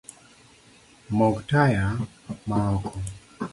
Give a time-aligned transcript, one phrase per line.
[1.17, 1.85] Mok taya
[2.47, 2.93] maoko